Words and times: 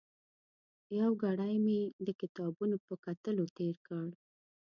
یو 0.99 1.09
ګړی 1.23 1.53
مې 1.65 1.79
د 2.05 2.07
کتابونو 2.21 2.75
په 2.85 2.93
کتلو 3.05 3.43
تېر 3.57 3.75
کړ. 3.87 4.07